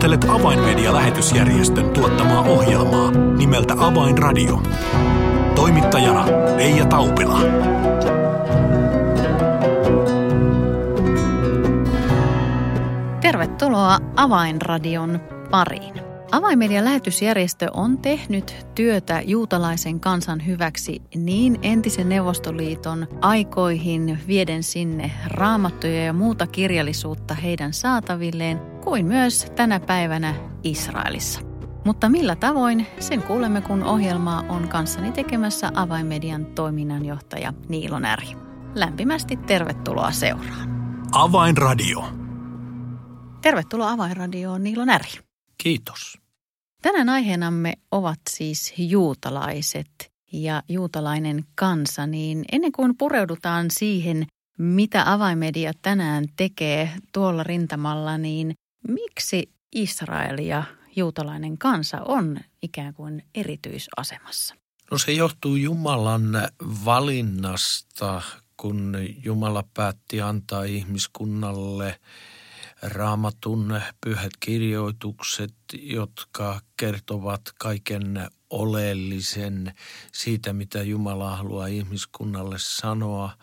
Kuuntelet 0.00 0.30
Avainmedia-lähetysjärjestön 0.30 1.90
tuottamaa 1.90 2.40
ohjelmaa 2.40 3.10
nimeltä 3.10 3.74
Avainradio. 3.78 4.62
Toimittajana 5.54 6.26
Leija 6.56 6.84
Taupila. 6.86 7.40
Tervetuloa 13.20 13.98
Avainradion 14.16 15.20
pariin. 15.50 16.09
Avainmedian 16.32 16.84
lähetysjärjestö 16.84 17.68
on 17.74 17.98
tehnyt 17.98 18.66
työtä 18.74 19.22
juutalaisen 19.24 20.00
kansan 20.00 20.46
hyväksi 20.46 21.02
niin 21.14 21.58
entisen 21.62 22.08
Neuvostoliiton 22.08 23.06
aikoihin 23.20 24.18
vieden 24.26 24.62
sinne 24.62 25.12
raamattuja 25.26 26.04
ja 26.04 26.12
muuta 26.12 26.46
kirjallisuutta 26.46 27.34
heidän 27.34 27.72
saatavilleen 27.72 28.60
kuin 28.84 29.06
myös 29.06 29.46
tänä 29.56 29.80
päivänä 29.80 30.34
Israelissa. 30.62 31.40
Mutta 31.84 32.08
millä 32.08 32.36
tavoin, 32.36 32.86
sen 32.98 33.22
kuulemme, 33.22 33.60
kun 33.60 33.84
ohjelmaa 33.84 34.44
on 34.48 34.68
kanssani 34.68 35.12
tekemässä 35.12 35.70
Avainmedian 35.74 36.46
toiminnanjohtaja 36.46 37.52
Niilo 37.68 37.98
Näri. 37.98 38.28
Lämpimästi 38.74 39.36
tervetuloa 39.36 40.10
seuraan. 40.10 40.70
Avainradio. 41.12 42.04
Tervetuloa 43.40 43.90
Avainradioon 43.90 44.62
Niilo 44.62 44.84
Näri. 44.84 45.29
Kiitos. 45.62 46.18
Tänään 46.82 47.08
aiheenamme 47.08 47.72
ovat 47.90 48.20
siis 48.30 48.74
juutalaiset 48.78 50.10
ja 50.32 50.62
juutalainen 50.68 51.44
kansa, 51.54 52.06
niin 52.06 52.44
ennen 52.52 52.72
kuin 52.72 52.96
pureudutaan 52.96 53.66
siihen, 53.70 54.26
mitä 54.58 55.12
avaimedia 55.12 55.72
tänään 55.82 56.24
tekee 56.36 56.90
tuolla 57.12 57.42
rintamalla, 57.42 58.18
niin 58.18 58.54
miksi 58.88 59.50
Israel 59.74 60.38
ja 60.38 60.64
juutalainen 60.96 61.58
kansa 61.58 62.00
on 62.02 62.40
ikään 62.62 62.94
kuin 62.94 63.24
erityisasemassa? 63.34 64.54
No 64.90 64.98
se 64.98 65.12
johtuu 65.12 65.56
Jumalan 65.56 66.48
valinnasta, 66.84 68.22
kun 68.56 68.96
Jumala 69.24 69.64
päätti 69.74 70.20
antaa 70.20 70.64
ihmiskunnalle 70.64 72.00
raamatun 72.82 73.80
pyhät 74.00 74.32
kirjoitukset, 74.40 75.54
jotka 75.72 76.60
kertovat 76.76 77.40
kaiken 77.58 78.30
oleellisen 78.50 79.74
siitä, 80.12 80.52
mitä 80.52 80.82
Jumala 80.82 81.36
haluaa 81.36 81.66
ihmiskunnalle 81.66 82.56
sanoa. 82.58 83.36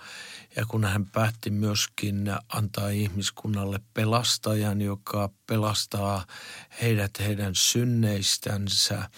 Ja 0.55 0.65
kun 0.65 0.83
hän 0.85 1.05
päätti 1.05 1.49
myöskin 1.49 2.31
antaa 2.49 2.89
ihmiskunnalle 2.89 3.79
pelastajan, 3.93 4.81
joka 4.81 5.29
pelastaa 5.47 6.25
heidät 6.81 7.11
heidän 7.19 7.55
synneistänsä, 7.55 9.09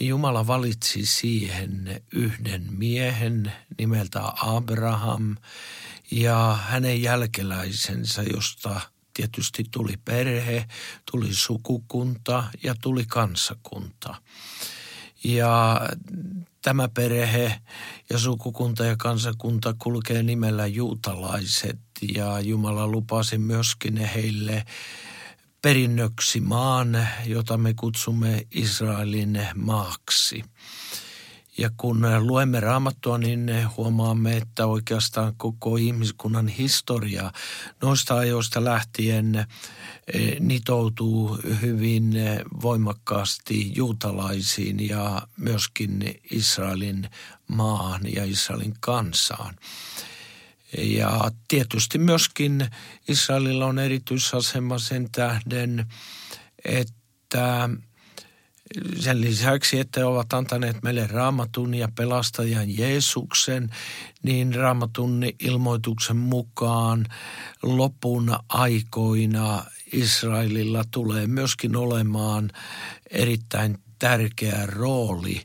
niin 0.00 0.08
Jumala 0.08 0.46
valitsi 0.46 1.06
siihen 1.06 2.02
yhden 2.12 2.66
miehen 2.70 3.52
nimeltä 3.78 4.20
Abraham 4.42 5.36
ja 6.10 6.58
hänen 6.68 7.02
jälkeläisensä, 7.02 8.22
josta 8.22 8.80
tietysti 9.14 9.64
tuli 9.70 9.94
perhe, 10.04 10.66
tuli 11.10 11.34
sukukunta 11.34 12.44
ja 12.62 12.74
tuli 12.82 13.04
kansakunta. 13.04 14.14
Ja 15.24 15.80
tämä 16.62 16.88
perhe 16.88 17.60
ja 18.10 18.18
sukukunta 18.18 18.84
ja 18.84 18.96
kansakunta 18.96 19.74
kulkee 19.78 20.22
nimellä 20.22 20.66
juutalaiset 20.66 21.80
ja 22.14 22.40
Jumala 22.40 22.88
lupasi 22.88 23.38
myöskin 23.38 23.96
heille 23.96 24.64
perinnöksi 25.62 26.40
maan, 26.40 27.08
jota 27.26 27.56
me 27.56 27.74
kutsumme 27.74 28.46
Israelin 28.50 29.46
maaksi. 29.54 30.44
Ja 31.58 31.70
kun 31.76 32.06
luemme 32.18 32.60
raamattua, 32.60 33.18
niin 33.18 33.50
huomaamme, 33.76 34.36
että 34.36 34.66
oikeastaan 34.66 35.34
koko 35.36 35.76
ihmiskunnan 35.76 36.48
historia 36.48 37.32
noista 37.82 38.14
ajoista 38.14 38.64
lähtien 38.64 39.46
eh, 40.14 40.40
nitoutuu 40.40 41.38
hyvin 41.62 42.12
voimakkaasti 42.62 43.72
juutalaisiin 43.76 44.88
ja 44.88 45.22
myöskin 45.36 46.20
Israelin 46.30 47.10
maahan 47.48 48.02
ja 48.14 48.24
Israelin 48.24 48.74
kansaan. 48.80 49.56
Ja 50.78 51.30
tietysti 51.48 51.98
myöskin 51.98 52.66
Israelilla 53.08 53.66
on 53.66 53.78
erityisasema 53.78 54.78
sen 54.78 55.08
tähden, 55.12 55.86
että– 56.64 57.68
sen 59.00 59.20
lisäksi, 59.20 59.80
että 59.80 60.00
he 60.00 60.04
ovat 60.04 60.32
antaneet 60.32 60.82
meille 60.82 61.06
raamatun 61.06 61.74
ja 61.74 61.88
pelastajan 61.94 62.78
Jeesuksen, 62.78 63.70
niin 64.22 64.54
raamatun 64.54 65.24
ilmoituksen 65.40 66.16
mukaan 66.16 67.06
lopun 67.62 68.36
aikoina 68.48 69.64
Israelilla 69.92 70.84
tulee 70.90 71.26
myöskin 71.26 71.76
olemaan 71.76 72.50
erittäin 73.10 73.78
tärkeä 73.98 74.66
rooli, 74.66 75.42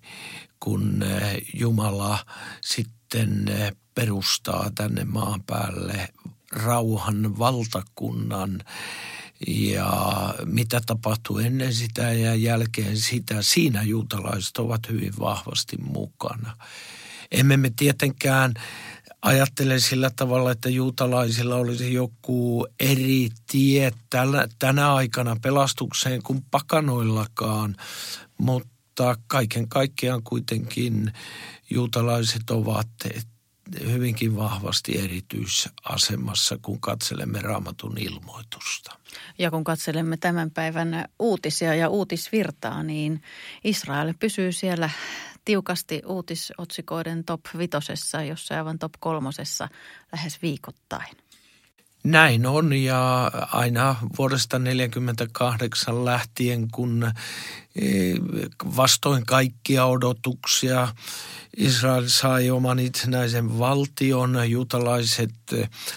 kun 0.60 1.04
eh, 1.04 1.42
Jumala 1.54 2.26
sitten 2.62 3.48
eh, 3.48 3.72
perustaa 3.96 4.72
tänne 4.76 5.06
maan 5.06 5.44
päälle 5.44 6.10
rauhan 6.52 7.40
valtakunnan 7.40 8.64
ja 9.48 10.34
mitä 10.46 10.82
tapahtuu 10.86 11.38
ennen 11.38 11.74
sitä 11.74 12.12
ja 12.12 12.36
jälkeen 12.36 12.98
sitä, 12.98 13.42
siinä 13.42 13.84
juutalaiset 13.84 14.58
ovat 14.58 14.90
hyvin 14.90 15.14
vahvasti 15.20 15.78
mukana. 15.78 16.58
Emme 17.32 17.58
me 17.58 17.72
tietenkään 17.76 18.54
ajattele 19.22 19.80
sillä 19.80 20.10
tavalla, 20.10 20.52
että 20.52 20.70
juutalaisilla 20.70 21.56
olisi 21.56 21.94
joku 21.94 22.68
eri 22.80 23.30
tie 23.52 23.92
tänä, 24.10 24.48
tänä 24.60 24.94
aikana 24.94 25.38
pelastukseen 25.42 26.24
kuin 26.24 26.46
pakanoillakaan, 26.52 27.76
mutta 28.38 29.16
kaiken 29.28 29.70
kaikkiaan 29.70 30.24
kuitenkin 30.24 31.14
juutalaiset 31.70 32.50
ovat 32.50 32.88
hyvinkin 33.86 34.36
vahvasti 34.36 35.00
erityisasemassa, 35.00 36.58
kun 36.62 36.80
katselemme 36.82 37.42
raamatun 37.42 37.98
ilmoitusta. 37.98 38.98
Ja 39.38 39.52
kun 39.52 39.64
katselemme 39.64 40.18
tämän 40.18 40.52
päivän 40.52 41.06
uutisia 41.20 41.76
ja 41.76 41.90
uutisvirtaa, 41.90 42.84
niin 42.84 43.22
Israel 43.64 44.14
pysyy 44.20 44.52
siellä 44.52 44.90
tiukasti 45.46 46.02
uutisotsikoiden 46.06 47.24
top 47.24 47.42
vitosessa, 47.58 48.24
jossa 48.24 48.58
aivan 48.58 48.80
top 48.80 48.94
kolmosessa 49.00 49.70
lähes 50.12 50.42
viikoittain. 50.42 51.18
Näin 52.04 52.46
on 52.46 52.74
ja 52.74 53.32
aina 53.52 53.96
vuodesta 54.18 54.58
1948 54.58 56.06
lähtien, 56.06 56.72
kun 56.72 57.12
e, 57.76 57.86
vastoin 58.76 59.26
kaikkia 59.26 59.86
odotuksia 59.86 60.88
Israel 61.58 62.08
sai 62.08 62.50
oman 62.50 62.80
itsenäisen 62.80 63.60
valtion, 63.60 64.52
juutalaiset 64.52 65.34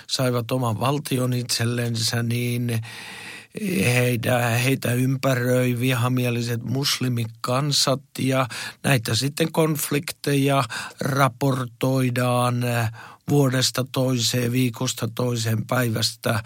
saivat 0.06 0.50
oman 0.50 0.80
valtion 0.80 1.32
itsellensä, 1.32 2.22
niin 2.22 2.80
heitä, 3.84 4.38
heitä 4.38 4.92
ympäröi 4.92 5.80
vihamieliset 5.80 6.62
muslimikansat 6.62 8.02
ja 8.19 8.48
näitä 8.82 9.14
sitten 9.14 9.52
konflikteja 9.52 10.64
raportoidaan 11.00 12.64
vuodesta 13.32 13.84
toiseen, 13.93 14.53
viikosta 14.53 15.09
toiseen, 15.15 15.66
päivästä 15.66 16.43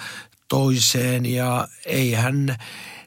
toiseen 0.48 1.26
ja 1.26 1.68
eihän 1.86 2.56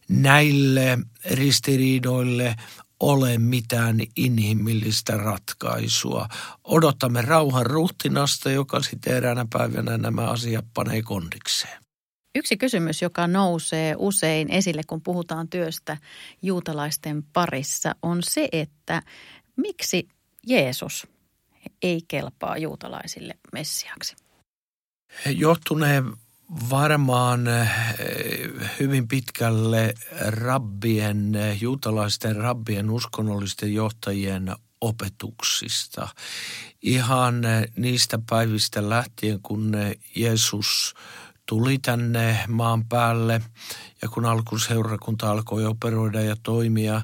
näille 0.09 0.97
ristiriidoille 1.31 2.55
ole 2.99 3.37
mitään 3.37 3.97
inhimillistä 4.15 5.17
ratkaisua. 5.17 6.27
Odotamme 6.63 7.21
rauhan 7.21 7.65
ruhtinasta, 7.65 8.51
joka 8.51 8.81
sitten 8.81 9.15
eräänä 9.17 9.45
päivänä 9.53 9.97
nämä 9.97 10.21
asiat 10.21 10.65
panee 10.73 11.01
kondikseen. 11.01 11.83
Yksi 12.35 12.57
kysymys, 12.57 13.01
joka 13.01 13.27
nousee 13.27 13.95
usein 13.97 14.51
esille, 14.51 14.81
kun 14.87 15.01
puhutaan 15.01 15.49
työstä 15.49 15.97
juutalaisten 16.41 17.23
parissa, 17.33 17.95
on 18.01 18.23
se, 18.23 18.49
että 18.51 19.01
miksi 19.57 20.07
Jeesus 20.47 21.07
ei 21.81 22.01
kelpaa 22.07 22.57
juutalaisille 22.57 23.33
messiaksi? 23.53 24.15
Johtuneen 25.25 26.13
varmaan 26.69 27.47
eh, 27.47 27.69
hyvin 28.79 29.07
pitkälle 29.07 29.93
rabbien, 30.27 31.33
juutalaisten 31.61 32.35
rabbien 32.35 32.89
uskonnollisten 32.89 33.73
johtajien 33.73 34.55
opetuksista. 34.81 36.07
Ihan 36.81 37.45
eh, 37.45 37.67
niistä 37.75 38.19
päivistä 38.29 38.89
lähtien, 38.89 39.39
kun 39.41 39.71
Jeesus 40.15 40.93
tuli 41.49 41.77
tänne 41.77 42.39
maan 42.47 42.85
päälle. 42.85 43.41
Ja 44.01 44.09
kun 44.09 44.25
alkuseurakunta 44.25 45.31
alkoi 45.31 45.65
operoida 45.65 46.21
ja 46.21 46.35
toimia, 46.43 47.01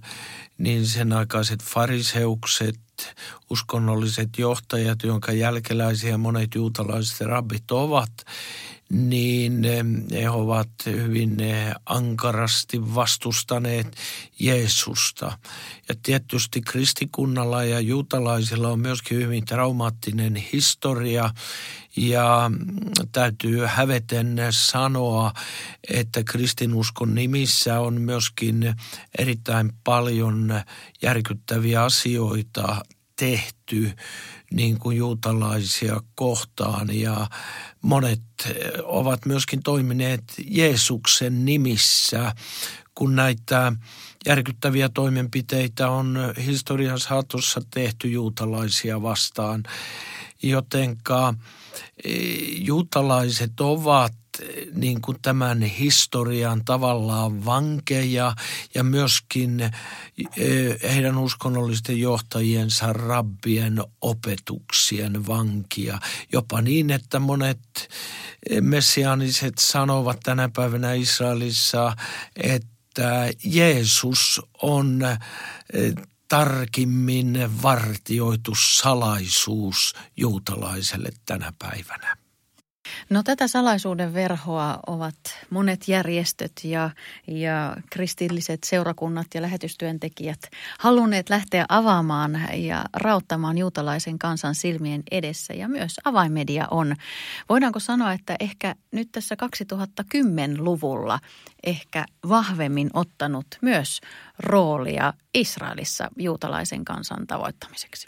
niin 0.57 0.87
sen 0.87 1.13
aikaiset 1.13 1.63
fariseukset, 1.63 2.79
uskonnolliset 3.49 4.29
johtajat, 4.37 5.03
jonka 5.03 5.31
jälkeläisiä 5.31 6.17
monet 6.17 6.55
juutalaiset 6.55 7.27
rabbit 7.27 7.71
ovat, 7.71 8.11
niin 8.89 9.63
he 10.11 10.29
ovat 10.29 10.69
hyvin 10.85 11.37
ankarasti 11.85 12.95
vastustaneet 12.95 13.95
Jeesusta. 14.39 15.37
Ja 15.89 15.95
tietysti 16.03 16.61
kristikunnalla 16.61 17.63
ja 17.63 17.79
juutalaisilla 17.79 18.69
on 18.69 18.79
myöskin 18.79 19.17
hyvin 19.17 19.45
traumaattinen 19.45 20.35
historia 20.35 21.29
ja 21.95 22.51
täytyy 23.11 23.65
häveten 23.65 24.37
sanoa, 24.49 25.33
että 25.89 26.23
kristinuskon 26.23 27.15
nimissä 27.15 27.79
on 27.79 28.01
myöskin 28.01 28.75
erittäin 29.17 29.73
paljon 29.83 30.61
järkyttäviä 31.01 31.83
asioita 31.83 32.85
tehty 33.15 33.91
niin 34.55 34.79
kuin 34.79 34.97
juutalaisia 34.97 36.01
kohtaan 36.15 36.99
ja 36.99 37.27
monet 37.81 38.21
ovat 38.83 39.25
myöskin 39.25 39.63
toimineet 39.63 40.23
Jeesuksen 40.47 41.45
nimissä, 41.45 42.35
kun 42.95 43.15
näitä 43.15 43.73
järkyttäviä 44.25 44.89
toimenpiteitä 44.89 45.89
on 45.89 46.33
historian 46.45 46.99
saatossa 46.99 47.61
tehty 47.73 48.07
juutalaisia 48.07 49.01
vastaan. 49.01 49.63
Jotenka 50.43 51.33
eh, 52.03 52.15
juutalaiset 52.57 53.59
ovat 53.59 54.13
niin 54.73 55.01
kuin 55.01 55.17
tämän 55.21 55.61
historian 55.61 56.65
tavallaan 56.65 57.45
vankeja 57.45 58.35
ja 58.75 58.83
myöskin 58.83 59.59
eh, 59.61 59.73
heidän 60.95 61.17
uskonnollisten 61.17 61.99
johtajiensa 61.99 62.93
rabbien 62.93 63.83
opetuksien 64.01 65.27
vankia. 65.27 65.99
Jopa 66.31 66.61
niin, 66.61 66.91
että 66.91 67.19
monet 67.19 67.89
messiaaniset 68.61 69.57
sanovat 69.57 70.19
tänä 70.23 70.49
päivänä 70.55 70.93
Israelissa, 70.93 71.95
että 72.35 73.29
Jeesus 73.43 74.41
on 74.61 75.01
eh, 75.73 75.93
tarkimmin 76.27 77.49
vartioitu 77.61 78.53
salaisuus 78.55 79.93
juutalaiselle 80.17 81.09
tänä 81.25 81.53
päivänä. 81.59 82.24
No 83.09 83.23
tätä 83.23 83.47
salaisuuden 83.47 84.13
verhoa 84.13 84.79
ovat 84.87 85.15
monet 85.49 85.87
järjestöt 85.87 86.51
ja, 86.63 86.89
ja 87.27 87.77
kristilliset 87.89 88.63
seurakunnat 88.63 89.27
ja 89.33 89.41
lähetystyöntekijät 89.41 90.39
halunneet 90.79 91.29
lähteä 91.29 91.65
avaamaan 91.69 92.39
ja 92.53 92.85
rauttamaan 92.93 93.57
juutalaisen 93.57 94.19
kansan 94.19 94.55
silmien 94.55 95.03
edessä 95.11 95.53
ja 95.53 95.67
myös 95.67 95.95
avainmedia 96.03 96.67
on. 96.71 96.95
Voidaanko 97.49 97.79
sanoa, 97.79 98.13
että 98.13 98.35
ehkä 98.39 98.75
nyt 98.91 99.11
tässä 99.11 99.35
2010-luvulla 99.35 101.19
ehkä 101.63 102.05
vahvemmin 102.29 102.89
ottanut 102.93 103.47
myös 103.61 104.01
roolia 104.39 105.13
Israelissa 105.33 106.09
juutalaisen 106.17 106.85
kansan 106.85 107.27
tavoittamiseksi? 107.27 108.07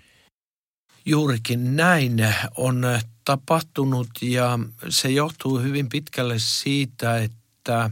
Juurikin 1.10 1.76
näin 1.76 2.18
on 2.58 2.86
tapahtunut 3.26 4.10
ja 4.22 4.60
se 4.90 5.10
johtuu 5.10 5.60
hyvin 5.60 5.90
pitkälle 5.90 6.36
siitä, 6.38 7.18
että 7.18 7.90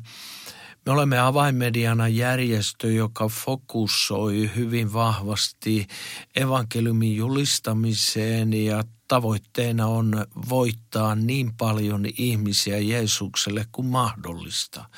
me 0.86 0.92
olemme 0.92 1.20
avainmediana 1.20 2.08
järjestö, 2.08 2.92
joka 2.92 3.28
fokusoi 3.28 4.52
hyvin 4.56 4.94
vahvasti 4.94 5.88
evankeliumin 6.36 7.16
julistamiseen 7.16 8.54
ja 8.54 8.84
tavoitteena 9.08 9.88
on 9.88 10.26
voittaa 10.50 11.16
niin 11.16 11.54
paljon 11.58 12.06
ihmisiä 12.18 12.78
Jeesukselle 12.78 13.66
kuin 13.72 13.88
mahdollista. 13.88 14.90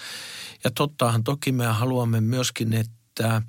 Ja 0.64 0.72
tottahan 0.72 1.24
toki 1.24 1.52
me 1.52 1.66
haluamme 1.66 2.22
myöskin, 2.22 2.74
että 2.74 3.42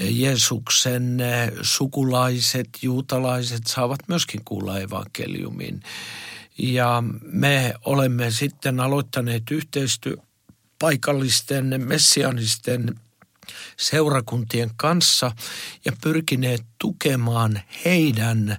Jeesuksen 0.00 1.20
eh, 1.20 1.52
sukulaiset, 1.62 2.68
juutalaiset 2.82 3.66
saavat 3.66 4.00
myöskin 4.08 4.40
kuulla 4.44 4.78
evankeliumin. 4.78 5.82
Ja 6.58 7.02
me 7.22 7.74
olemme 7.84 8.30
sitten 8.30 8.80
aloittaneet 8.80 9.42
yhteistyö 9.50 10.16
paikallisten 10.78 11.82
messianisten 11.86 13.00
seurakuntien 13.76 14.70
kanssa 14.76 15.32
ja 15.84 15.92
pyrkineet 16.02 16.64
tukemaan 16.78 17.60
heidän 17.84 18.56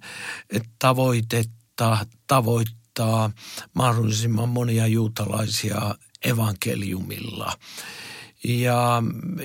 tavoitetta 0.80 2.06
tavoittaa 2.28 3.32
mahdollisimman 3.74 4.50
monia 4.50 4.88
juutalaisia 4.88 5.96
evankeliumilla. 6.24 7.58
Ja 8.44 9.04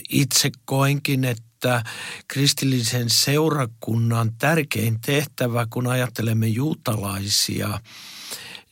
itse 0.08 0.50
koenkin, 0.64 1.24
että 1.24 1.49
että 1.60 1.82
kristillisen 2.28 3.10
seurakunnan 3.10 4.32
tärkein 4.38 5.00
tehtävä, 5.06 5.66
kun 5.70 5.86
ajattelemme 5.86 6.46
juutalaisia, 6.46 7.80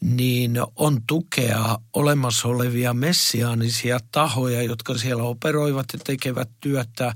niin 0.00 0.52
on 0.76 1.02
tukea 1.06 1.78
olemassa 1.92 2.48
olevia 2.48 2.94
messiaanisia 2.94 3.98
tahoja, 4.12 4.62
jotka 4.62 4.98
siellä 4.98 5.22
operoivat 5.22 5.86
ja 5.92 5.98
tekevät 6.04 6.48
työtä 6.60 7.14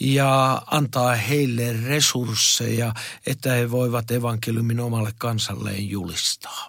ja 0.00 0.62
antaa 0.66 1.14
heille 1.14 1.72
resursseja, 1.72 2.94
että 3.26 3.52
he 3.52 3.70
voivat 3.70 4.10
evankeliumin 4.10 4.80
omalle 4.80 5.12
kansalleen 5.18 5.90
julistaa. 5.90 6.68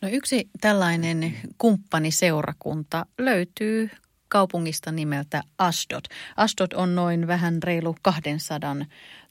No 0.00 0.08
yksi 0.08 0.48
tällainen 0.60 1.36
kumppaniseurakunta 1.58 3.06
löytyy 3.18 3.90
kaupungista 4.34 4.92
nimeltä 4.92 5.42
Asdod. 5.58 6.04
Asdod 6.36 6.72
on 6.74 6.94
noin 6.94 7.26
vähän 7.26 7.62
reilu 7.62 7.96
200 8.02 8.76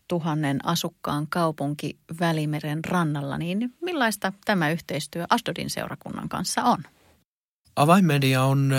tuhannen 0.07 0.65
asukkaan 0.65 1.27
kaupunki 1.27 1.97
Välimeren 2.19 2.85
rannalla, 2.85 3.37
niin 3.37 3.73
millaista 3.81 4.33
tämä 4.45 4.69
yhteistyö 4.69 5.25
Asdodin 5.29 5.69
seurakunnan 5.69 6.29
kanssa 6.29 6.63
on? 6.63 6.83
Avainmedia 7.75 8.43
on 8.43 8.73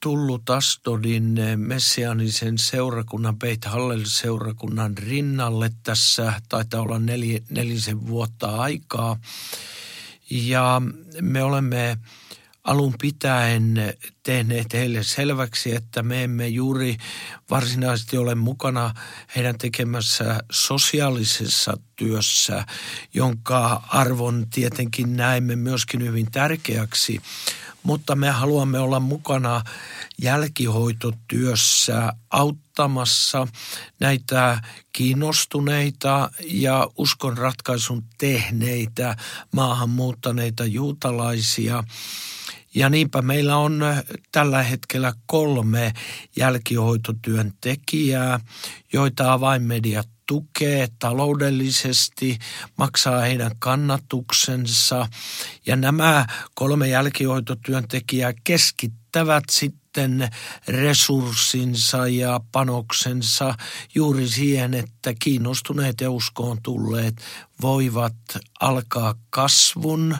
tullut 0.00 0.50
Asdodin 0.50 1.38
messianisen 1.56 2.58
seurakunnan, 2.58 3.38
Beit 3.38 3.64
Hallel-seurakunnan 3.64 4.98
rinnalle 4.98 5.70
tässä, 5.82 6.32
taitaa 6.48 6.82
olla 6.82 6.98
nel, 6.98 7.22
nelisen 7.50 8.06
vuotta 8.06 8.56
aikaa. 8.56 9.16
Ja 10.30 10.82
me 11.20 11.42
olemme 11.42 11.98
alun 12.64 12.94
pitäen 13.00 13.94
tehneet 14.22 14.72
heille 14.72 15.02
selväksi, 15.02 15.74
että 15.74 16.02
me 16.02 16.24
emme 16.24 16.48
juuri 16.48 16.96
varsinaisesti 17.50 18.18
ole 18.18 18.34
mukana 18.34 18.94
heidän 19.36 19.58
tekemässä 19.58 20.40
sosiaalisessa 20.52 21.76
työssä, 21.96 22.66
jonka 23.14 23.82
arvon 23.88 24.46
tietenkin 24.54 25.16
näemme 25.16 25.56
myöskin 25.56 26.02
hyvin 26.02 26.30
tärkeäksi, 26.30 27.20
mutta 27.82 28.16
me 28.16 28.30
haluamme 28.30 28.78
olla 28.78 29.00
mukana 29.00 29.62
jälkihoitotyössä 30.22 32.12
auttamassa 32.30 33.46
näitä 34.00 34.62
kiinnostuneita 34.92 36.30
ja 36.44 36.88
uskon 36.98 37.38
ratkaisun 37.38 38.04
tehneitä 38.18 39.16
maahanmuuttaneita 39.52 40.64
juutalaisia– 40.64 41.84
ja 42.74 42.88
niinpä 42.88 43.22
meillä 43.22 43.56
on 43.56 43.82
äh, 43.82 44.02
tällä 44.32 44.62
hetkellä 44.62 45.12
kolme 45.26 45.92
jälkihoitotyön 46.36 47.52
tekijää, 47.60 48.40
joita 48.92 49.32
avainmedia 49.32 50.02
tukee 50.26 50.88
taloudellisesti, 50.98 52.38
maksaa 52.78 53.20
heidän 53.20 53.50
kannatuksensa. 53.58 55.08
Ja 55.66 55.76
nämä 55.76 56.26
kolme 56.54 56.88
jälkihoitotyöntekijää 56.88 58.32
keskittävät 58.44 59.44
sitten 59.50 59.81
sitten 59.92 60.28
resurssinsa 60.68 62.08
ja 62.08 62.40
panoksensa 62.52 63.54
juuri 63.94 64.28
siihen, 64.28 64.74
että 64.74 65.14
kiinnostuneet 65.18 66.00
ja 66.00 66.10
uskoon 66.10 66.58
tulleet 66.62 67.14
voivat 67.62 68.14
alkaa 68.60 69.14
kasvun 69.30 70.16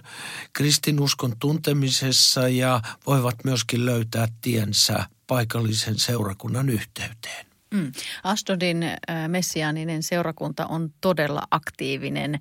kristinuskon 0.53 1.37
tuntemisessa 1.39 2.49
ja 2.49 2.83
voivat 3.07 3.45
myöskin 3.45 3.87
löytää 3.87 4.29
tiensä 4.41 5.07
paikallisen 5.27 5.99
seurakunnan 5.99 6.69
yhteyteen. 6.69 7.52
Mm. 7.73 7.93
Astodin 8.25 8.85
messiaaninen 9.29 10.03
seurakunta 10.03 10.67
on 10.67 10.91
todella 11.01 11.43
aktiivinen 11.51 12.39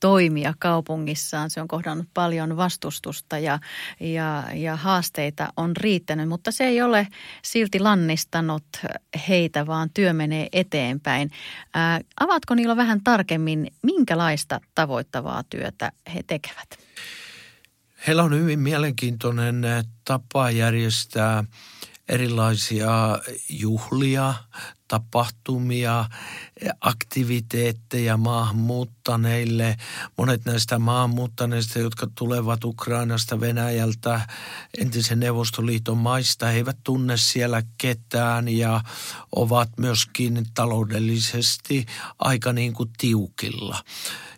toimija 0.00 0.54
kaupungissaan. 0.58 1.50
Se 1.50 1.60
on 1.60 1.68
kohdannut 1.68 2.06
paljon 2.14 2.56
vastustusta 2.56 3.38
ja, 3.38 3.58
ja, 4.00 4.44
ja 4.54 4.76
haasteita 4.76 5.52
on 5.56 5.76
riittänyt, 5.76 6.28
mutta 6.28 6.50
se 6.50 6.64
ei 6.64 6.82
ole 6.82 7.08
silti 7.42 7.80
lannistanut 7.80 8.64
heitä, 9.28 9.66
vaan 9.66 9.90
työ 9.94 10.12
menee 10.12 10.48
eteenpäin. 10.52 11.30
Ää, 11.74 12.00
avaatko 12.20 12.54
niillä 12.54 12.76
vähän 12.76 13.00
tarkemmin, 13.04 13.66
minkälaista 13.82 14.60
tavoittavaa 14.74 15.42
työtä 15.50 15.92
he 16.14 16.22
tekevät? 16.26 16.78
Heillä 18.06 18.22
on 18.22 18.34
hyvin 18.34 18.60
mielenkiintoinen 18.60 19.62
tapa 20.04 20.50
järjestää 20.50 21.44
erilaisia 22.08 23.18
juhlia, 23.48 24.34
tapahtumia, 24.88 26.04
aktiviteetteja 26.80 28.16
maahanmuuttaneille. 28.16 29.76
Monet 30.18 30.44
näistä 30.44 30.78
maahanmuuttaneista, 30.78 31.78
jotka 31.78 32.06
tulevat 32.14 32.64
Ukrainasta, 32.64 33.40
Venäjältä, 33.40 34.20
entisen 34.78 35.20
Neuvostoliiton 35.20 35.98
maista, 35.98 36.46
he 36.46 36.56
eivät 36.56 36.78
tunne 36.84 37.16
siellä 37.16 37.62
ketään 37.78 38.48
ja 38.48 38.80
ovat 39.36 39.68
myöskin 39.78 40.46
taloudellisesti 40.54 41.86
aika 42.18 42.52
niin 42.52 42.72
kuin 42.72 42.90
tiukilla. 42.98 43.78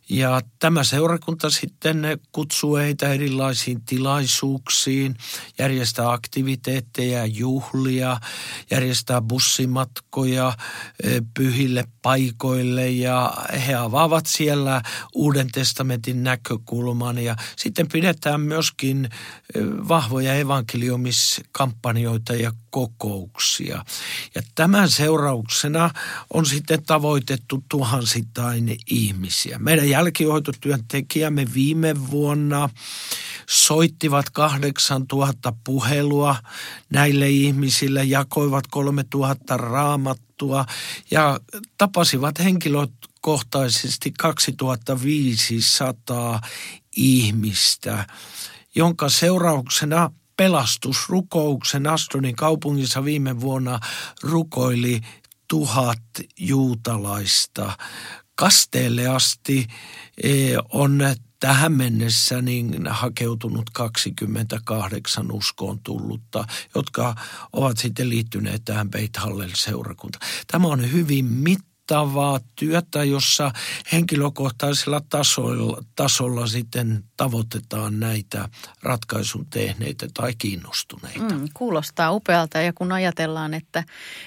Ja 0.08 0.40
tämä 0.58 0.84
seurakunta 0.84 1.50
sitten 1.50 2.02
kutsuu 2.32 2.76
heitä 2.76 3.08
erilaisiin 3.08 3.84
tilaisuuksiin, 3.84 5.16
järjestää 5.58 6.12
aktiviteetteja, 6.12 7.26
juhlia, 7.26 8.20
järjestää 8.70 9.20
bussimatkoja 9.20 10.52
e, 11.02 11.20
pyhille 11.34 11.84
paikoille 12.02 12.90
ja 12.90 13.32
he 13.66 13.74
avaavat 13.74 14.26
siellä 14.26 14.82
Uuden 15.14 15.48
testamentin 15.52 16.24
näkökulman. 16.24 17.18
Ja 17.18 17.36
sitten 17.56 17.88
pidetään 17.88 18.40
myöskin 18.40 19.04
e, 19.04 19.08
vahvoja 19.88 20.34
evankeliumiskampanjoita 20.34 22.34
ja 22.34 22.52
kokouksia. 22.74 23.84
Ja 24.34 24.42
tämän 24.54 24.90
seurauksena 24.90 25.90
on 26.32 26.46
sitten 26.46 26.82
tavoitettu 26.82 27.64
tuhansittain 27.68 28.76
ihmisiä. 28.90 29.58
Meidän 29.58 29.88
jälkihoitotyöntekijämme 29.88 31.46
viime 31.54 32.10
vuonna 32.10 32.68
soittivat 33.46 34.30
8000 34.30 35.52
puhelua 35.64 36.36
näille 36.90 37.30
ihmisille, 37.30 38.04
jakoivat 38.04 38.66
3000 38.66 39.56
raamattua 39.56 40.66
ja 41.10 41.40
tapasivat 41.78 42.38
henkilökohtaisesti 42.38 44.12
2500 44.18 46.40
ihmistä, 46.96 48.06
jonka 48.74 49.08
seurauksena 49.08 50.10
pelastusrukouksen 50.36 51.86
Astonin 51.86 52.36
kaupungissa 52.36 53.04
viime 53.04 53.40
vuonna 53.40 53.80
rukoili 54.22 55.00
tuhat 55.48 56.02
juutalaista 56.38 57.78
kasteelle 58.34 59.08
asti 59.08 59.66
e, 60.22 60.30
on 60.72 60.98
tähän 61.40 61.72
mennessä 61.72 62.42
niin 62.42 62.86
hakeutunut 62.90 63.70
28 63.72 65.32
uskoon 65.32 65.80
tullutta, 65.82 66.44
jotka 66.74 67.14
ovat 67.52 67.78
sitten 67.78 68.08
liittyneet 68.08 68.62
tähän 68.64 68.90
Beit 68.90 69.16
Hallel-seurakuntaan. 69.16 70.28
Tämä 70.46 70.68
on 70.68 70.92
hyvin 70.92 71.24
mittava 71.24 71.73
mittavaa 71.84 72.40
työtä, 72.56 73.04
jossa 73.04 73.50
henkilökohtaisella 73.92 75.00
tasolla, 75.08 75.82
tasolla 75.96 76.46
sitten 76.46 77.04
tavoitetaan 77.16 78.00
näitä 78.00 78.48
ratkaisun 78.82 79.46
tehneitä 79.46 80.06
tai 80.14 80.34
kiinnostuneita. 80.38 81.34
Mm, 81.34 81.48
kuulostaa 81.54 82.12
upealta 82.12 82.60
ja 82.60 82.72
kun 82.72 82.92
ajatellaan, 82.92 83.54
että 83.54 83.84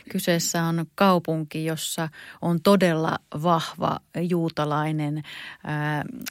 kyseessä 0.10 0.64
on 0.64 0.86
kaupunki, 0.96 1.66
jossa 1.66 2.10
on 2.42 2.62
todella 2.62 3.20
vahva 3.44 4.00
juutalainen 4.22 5.18
äh, 5.18 5.24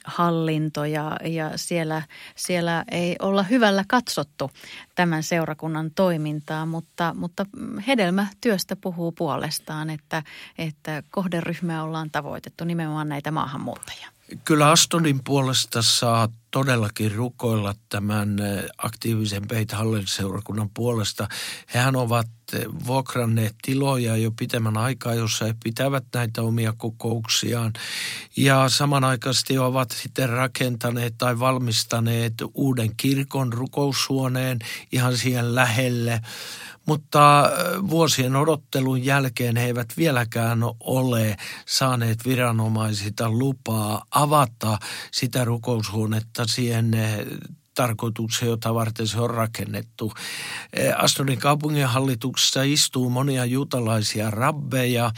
hallinto 0.05 0.85
ja, 0.85 1.17
ja 1.23 1.51
siellä, 1.55 2.01
siellä 2.35 2.83
ei 2.91 3.15
olla 3.21 3.43
hyvällä 3.43 3.83
katsottu 3.87 4.51
tämän 4.97 5.23
seurakunnan 5.23 5.91
toimintaa, 5.95 6.65
mutta, 6.65 7.13
mutta 7.17 7.45
hedelmä 7.87 8.27
työstä 8.41 8.75
puhuu 8.75 9.11
puolestaan, 9.11 9.89
että, 9.89 10.23
että 10.57 11.03
kohderyhmää 11.11 11.83
ollaan 11.83 12.11
tavoitettu 12.11 12.65
nimenomaan 12.65 13.09
näitä 13.09 13.31
maahanmuuttajia. 13.31 14.16
Kyllä 14.45 14.71
Astonin 14.71 15.23
puolesta 15.23 15.81
saa 15.81 16.29
todellakin 16.51 17.15
rukoilla 17.15 17.75
tämän 17.89 18.39
eh, 18.39 18.63
aktiivisen 18.77 19.47
Beit 19.47 19.71
Hallel-seurakunnan 19.71 20.69
puolesta. 20.73 21.27
Hehän 21.73 21.95
ovat 21.95 22.27
eh, 22.53 22.65
vuokranneet 22.87 23.55
tiloja 23.61 24.17
jo 24.17 24.31
pitemmän 24.31 24.77
aikaa, 24.77 25.13
jossa 25.13 25.45
he 25.45 25.55
pitävät 25.63 26.03
näitä 26.13 26.41
omia 26.41 26.73
kokouksiaan. 26.77 27.73
Ja 28.37 28.69
samanaikaisesti 28.69 29.57
ovat 29.57 29.91
sitten 29.91 30.29
rakentaneet 30.29 31.13
tai 31.17 31.39
valmistaneet 31.39 32.33
uuden 32.53 32.91
kirkon 32.97 33.53
rukoushuoneen 33.53 34.59
ihan 34.91 35.17
siihen 35.17 35.55
lähelle– 35.55 36.21
mutta 36.87 37.51
vuosien 37.89 38.35
odottelun 38.35 39.05
jälkeen 39.05 39.57
he 39.57 39.65
eivät 39.65 39.87
vieläkään 39.97 40.59
ole 40.79 41.37
saaneet 41.65 42.25
viranomaisilta 42.25 43.29
lupaa 43.29 44.05
avata 44.11 44.77
sitä 45.11 45.45
rukoushuonetta 45.45 46.45
siihen 46.45 46.91
tarkoitukseen, 47.77 48.49
jota 48.49 48.73
varten 48.73 49.07
se 49.07 49.19
on 49.19 49.29
rakennettu. 49.29 50.13
E, 50.73 50.89
Astonin 50.91 51.39
kaupunginhallituksessa 51.39 52.63
istuu 52.63 53.09
monia 53.09 53.45
juutalaisia 53.45 54.31
rabbeja, 54.31 55.11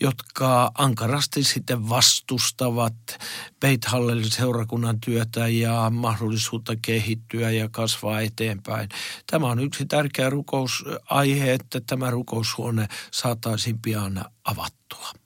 jotka 0.00 0.70
ankarasti 0.74 1.44
sitten 1.44 1.88
vastustavat 1.88 2.94
Beit 3.60 3.86
seurakunnan 4.28 5.00
työtä 5.00 5.48
ja 5.48 5.90
mahdollisuutta 5.90 6.76
kehittyä 6.82 7.50
ja 7.50 7.68
kasvaa 7.68 8.20
eteenpäin. 8.20 8.88
Tämä 9.30 9.46
on 9.46 9.60
yksi 9.60 9.86
tärkeä 9.86 10.30
rukousaihe, 10.30 11.52
että 11.52 11.80
tämä 11.80 12.10
rukoushuone 12.10 12.88
saataisiin 13.10 13.78
pian 13.78 14.24
avattua. 14.44 15.25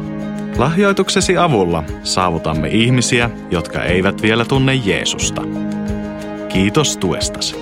Lahjoituksesi 0.57 1.37
avulla 1.37 1.83
saavutamme 2.03 2.67
ihmisiä, 2.67 3.29
jotka 3.51 3.83
eivät 3.83 4.21
vielä 4.21 4.45
tunne 4.45 4.75
Jeesusta. 4.75 5.41
Kiitos 6.49 6.97
tuestasi. 6.97 7.55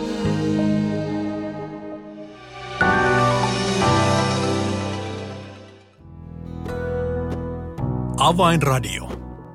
Avainradio. 8.17 9.09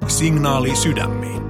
Signaali 0.07 0.77
sydämiin. 0.77 1.43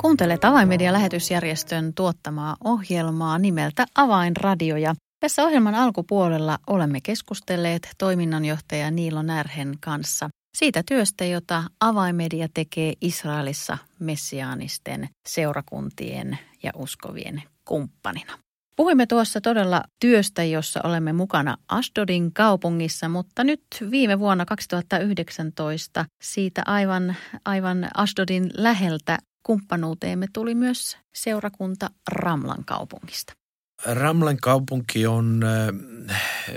Kuuntelet 0.00 0.44
Avainmedia-lähetysjärjestön 0.44 1.94
tuottamaa 1.94 2.56
ohjelmaa 2.64 3.38
nimeltä 3.38 3.86
Avainradio 3.94 4.76
ja 4.76 4.94
tässä 5.20 5.44
ohjelman 5.44 5.74
alkupuolella 5.74 6.58
olemme 6.66 7.00
keskustelleet 7.00 7.88
toiminnanjohtaja 7.98 8.90
Niilo 8.90 9.22
Närhen 9.22 9.74
kanssa 9.80 10.30
siitä 10.56 10.82
työstä, 10.88 11.24
jota 11.24 11.64
avaimedia 11.80 12.48
tekee 12.54 12.92
Israelissa 13.00 13.78
messiaanisten 13.98 15.08
seurakuntien 15.28 16.38
ja 16.62 16.72
uskovien 16.74 17.42
kumppanina. 17.64 18.38
Puhuimme 18.76 19.06
tuossa 19.06 19.40
todella 19.40 19.82
työstä, 20.00 20.44
jossa 20.44 20.80
olemme 20.84 21.12
mukana 21.12 21.56
Asdodin 21.68 22.32
kaupungissa, 22.32 23.08
mutta 23.08 23.44
nyt 23.44 23.62
viime 23.90 24.18
vuonna 24.18 24.44
2019 24.44 26.04
siitä 26.22 26.62
aivan, 26.66 27.16
aivan 27.44 27.88
Asdodin 27.94 28.50
läheltä 28.54 29.18
kumppanuuteemme 29.42 30.26
tuli 30.32 30.54
myös 30.54 30.98
seurakunta 31.14 31.90
Ramlan 32.12 32.64
kaupungista. 32.64 33.39
Ramlen 33.84 34.36
kaupunki 34.40 35.06
on 35.06 35.42
äh, 35.42 36.54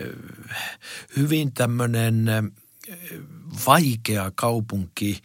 hyvin 1.17 1.53
tämmöinen 1.53 2.29
äh, 2.29 2.43
vaikea 3.67 4.31
kaupunki, 4.35 5.19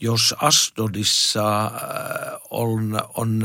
jos 0.00 0.34
Astodissa 0.38 1.66
äh, 1.66 1.72
on, 2.50 3.00
on 3.14 3.44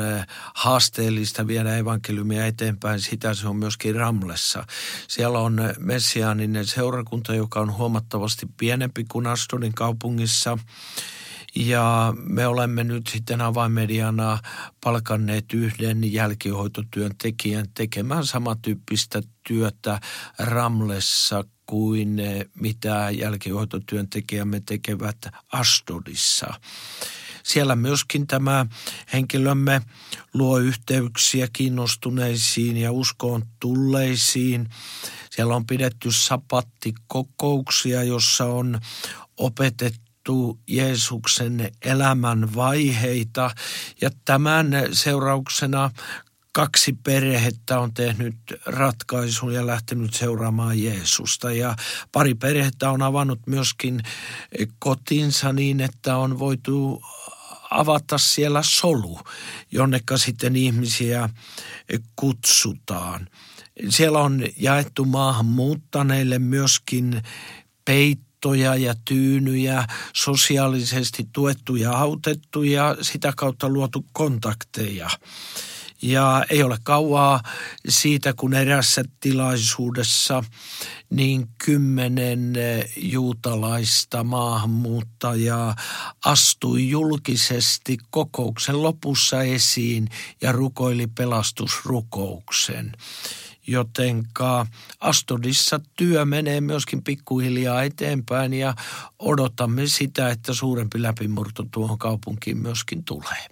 haasteellista 0.54 1.48
viedä 1.48 1.78
evankeliumia 1.78 2.46
eteenpäin, 2.46 3.02
sitä 3.02 3.34
se 3.34 3.48
on 3.48 3.56
myöskin 3.56 3.96
Ramlessa. 3.96 4.66
Siellä 5.08 5.40
on 5.40 5.60
messiaaninen 5.80 6.66
seurakunta, 6.66 7.36
joka 7.36 7.60
on 7.60 7.74
huomattavasti 7.74 8.48
pienempi 8.58 9.06
kuin 9.12 9.28
Astodin 9.28 9.74
kaupungissa– 9.74 10.58
ja 11.56 12.14
me 12.18 12.48
olemme 12.48 12.84
nyt 12.84 13.08
sitten 13.08 13.42
avainmediana 13.42 14.40
palkanneet 14.84 15.54
yhden 15.54 16.14
jälkihoitotyön 16.14 17.12
tekijän 17.22 17.66
tekemään 17.74 18.26
samantyyppistä 18.26 19.22
työtä 19.48 20.00
Ramlessa 20.40 21.44
kuin 21.66 22.22
mitä 22.56 23.10
jälkihoitotyöntekijämme 23.10 24.62
tekevät 24.66 25.18
Astodissa. 25.52 26.54
Siellä 27.44 27.76
myöskin 27.76 28.28
tämä 28.28 28.66
henkilömme 29.14 29.82
luo 30.34 30.58
yhteyksiä 30.58 31.48
kiinnostuneisiin 31.54 32.78
ja 32.78 32.92
uskoon 32.92 33.46
tulleisiin. 33.60 34.70
Siellä 35.30 35.56
on 35.56 35.66
pidetty 35.66 36.12
sapattikokouksia, 36.12 38.04
jossa 38.04 38.46
on 38.46 38.80
opetettu 39.38 40.09
kuvattu 40.30 40.60
Jeesuksen 40.68 41.72
elämän 41.86 42.56
vaiheita 42.56 43.52
ja 44.02 44.10
tämän 44.26 44.68
seurauksena 44.92 45.92
kaksi 46.52 46.94
perhettä 47.04 47.80
on 47.80 47.94
tehnyt 47.94 48.36
ratkaisun 48.66 49.54
ja 49.54 49.68
lähtenyt 49.68 50.14
seuraamaan 50.14 50.84
Jeesusta. 50.84 51.52
Ja 51.52 51.76
pari 52.12 52.36
perhettä 52.36 52.90
on 52.90 53.02
avannut 53.02 53.40
myöskin 53.48 54.02
kotinsa 54.80 55.54
niin, 55.54 55.82
että 55.82 56.18
on 56.18 56.40
voitu 56.40 57.04
avata 57.72 58.18
siellä 58.18 58.62
solu, 58.64 59.20
jonneka 59.72 60.18
sitten 60.18 60.56
ihmisiä 60.56 61.30
kutsutaan. 62.16 63.28
Siellä 63.90 64.20
on 64.20 64.44
jaettu 64.58 65.06
maahan 65.06 65.46
muuttaneille 65.46 66.40
myöskin 66.40 67.22
peit 67.86 68.29
kattoja 68.40 68.76
ja 68.76 68.96
tyynyjä, 69.06 69.88
sosiaalisesti 70.16 71.30
tuettu 71.34 71.76
ja 71.76 71.92
autettu 71.92 72.64
ja 72.64 72.96
sitä 73.02 73.34
kautta 73.36 73.70
luotu 73.70 74.06
kontakteja. 74.14 75.10
Ja 76.02 76.46
ei 76.50 76.64
ole 76.64 76.78
kauaa 76.84 77.44
siitä, 77.88 78.34
kun 78.34 78.54
erässä 78.54 79.04
tilaisuudessa 79.20 80.44
niin 81.10 81.48
kymmenen 81.66 82.54
juutalaista 82.98 84.24
maahanmuuttajaa 84.24 85.76
astui 86.26 86.90
julkisesti 86.90 87.98
kokouksen 88.10 88.84
lopussa 88.84 89.44
esiin 89.44 90.10
ja 90.42 90.52
rukoili 90.52 91.08
pelastusrukouksen 91.08 92.92
jotenka 93.68 94.66
Astodissa 95.00 95.80
työ 95.98 96.26
menee 96.26 96.62
myöskin 96.62 97.04
pikkuhiljaa 97.04 97.84
eteenpäin 97.84 98.54
ja 98.54 98.74
odotamme 99.20 99.88
sitä, 99.88 100.30
että 100.30 100.54
suurempi 100.54 101.02
läpimurto 101.02 101.66
tuohon 101.72 101.98
kaupunkiin 101.98 102.58
myöskin 102.58 103.04
tulee. 103.04 103.48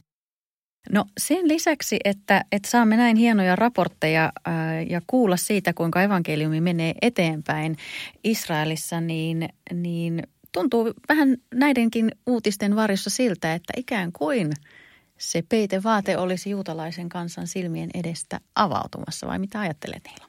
No 0.91 1.05
sen 1.17 1.47
lisäksi, 1.47 1.99
että, 2.05 2.45
että 2.51 2.69
saamme 2.69 2.97
näin 2.97 3.17
hienoja 3.17 3.55
raportteja 3.55 4.31
ää, 4.45 4.81
ja 4.81 5.01
kuulla 5.07 5.37
siitä, 5.37 5.73
kuinka 5.73 6.03
evankeliumi 6.03 6.61
menee 6.61 6.93
eteenpäin 7.01 7.77
Israelissa, 8.23 9.01
niin, 9.01 9.49
niin 9.73 10.23
tuntuu 10.51 10.93
vähän 11.09 11.37
näidenkin 11.53 12.11
uutisten 12.25 12.75
varjossa 12.75 13.09
siltä, 13.09 13.53
että 13.53 13.73
ikään 13.77 14.11
kuin– 14.11 14.53
se 15.17 15.43
peitevaate 15.49 16.17
olisi 16.17 16.49
juutalaisen 16.49 17.09
kansan 17.09 17.47
silmien 17.47 17.89
edestä 17.93 18.39
avautumassa 18.55 19.27
vai 19.27 19.39
mitä 19.39 19.59
ajattelet 19.59 20.03
Niilo? 20.05 20.27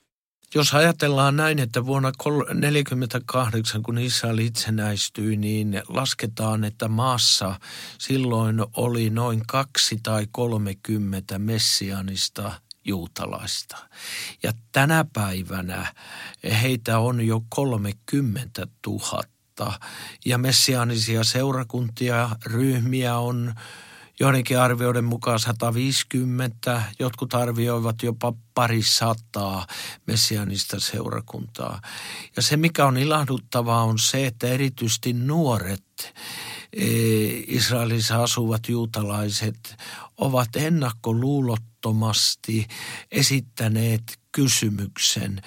Jos 0.54 0.74
ajatellaan 0.74 1.36
näin, 1.36 1.58
että 1.58 1.86
vuonna 1.86 2.12
1948, 2.22 3.82
kun 3.82 3.98
Israel 3.98 4.38
itsenäistyi, 4.38 5.36
niin 5.36 5.82
lasketaan, 5.88 6.64
että 6.64 6.88
maassa 6.88 7.60
silloin 7.98 8.64
oli 8.76 9.10
noin 9.10 9.42
kaksi 9.46 10.00
tai 10.02 10.26
kolmekymmentä 10.30 11.38
messianista 11.38 12.52
juutalaista. 12.84 13.76
Ja 14.42 14.52
tänä 14.72 15.04
päivänä 15.12 15.94
heitä 16.62 16.98
on 16.98 17.26
jo 17.26 17.42
30 17.48 18.66
000 18.86 19.74
ja 20.24 20.38
messiaanisia 20.38 21.24
seurakuntia, 21.24 22.30
ryhmiä 22.46 23.18
on 23.18 23.54
joidenkin 24.20 24.58
arvioiden 24.58 25.04
mukaan 25.04 25.40
150, 25.40 26.82
jotkut 26.98 27.34
arvioivat 27.34 28.02
jopa 28.02 28.32
pari 28.54 28.82
sataa 28.82 29.66
messianista 30.06 30.80
seurakuntaa. 30.80 31.80
Ja 32.36 32.42
se, 32.42 32.56
mikä 32.56 32.86
on 32.86 32.96
ilahduttavaa, 32.96 33.82
on 33.82 33.98
se, 33.98 34.26
että 34.26 34.46
erityisesti 34.46 35.12
nuoret 35.12 36.14
e, 36.72 36.86
Israelissa 37.46 38.22
asuvat 38.22 38.68
juutalaiset 38.68 39.76
ovat 40.16 40.56
ennakkoluulottomasti 40.56 42.66
esittäneet 43.10 44.18
kysymyksen, 44.32 45.42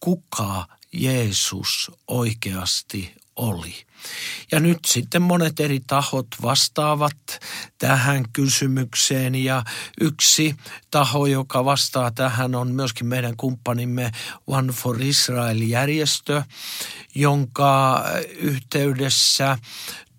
kuka 0.00 0.66
Jeesus 0.92 1.90
oikeasti 2.06 3.14
oli. 3.36 3.74
Ja 4.52 4.60
nyt 4.60 4.78
sitten 4.86 5.22
monet 5.22 5.60
eri 5.60 5.80
tahot 5.86 6.26
vastaavat 6.42 7.40
tähän 7.78 8.24
kysymykseen 8.32 9.34
ja 9.34 9.64
yksi 10.00 10.56
taho, 10.90 11.26
joka 11.26 11.64
vastaa 11.64 12.10
tähän 12.10 12.54
on 12.54 12.70
myöskin 12.70 13.06
meidän 13.06 13.36
kumppanimme 13.36 14.12
One 14.46 14.72
for 14.72 15.02
Israel-järjestö, 15.02 16.42
jonka 17.14 18.04
yhteydessä 18.36 19.58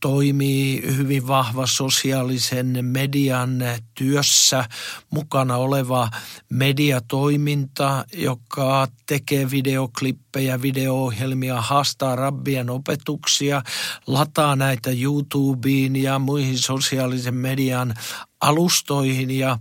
toimii 0.05 0.83
hyvin 0.97 1.27
vahva 1.27 1.67
sosiaalisen 1.67 2.77
median 2.81 3.63
työssä. 3.93 4.65
Mukana 5.09 5.57
oleva 5.57 6.09
mediatoiminta, 6.49 8.05
joka 8.13 8.87
tekee 9.05 9.51
videoklippejä, 9.51 10.61
videoohjelmia, 10.61 11.61
haastaa 11.61 12.15
rabbien 12.15 12.69
opetuksia, 12.69 13.61
lataa 14.07 14.55
näitä 14.55 14.89
YouTubeen 14.91 15.95
ja 15.95 16.19
muihin 16.19 16.57
sosiaalisen 16.57 17.35
median 17.35 17.93
alustoihin 18.41 19.31
ja, 19.31 19.59